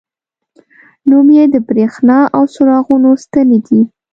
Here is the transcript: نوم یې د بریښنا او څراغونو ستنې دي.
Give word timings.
نوم 1.09 1.27
یې 1.37 1.43
د 1.53 1.55
بریښنا 1.67 2.19
او 2.35 2.43
څراغونو 2.53 3.09
ستنې 3.23 3.59
دي. 3.67 3.81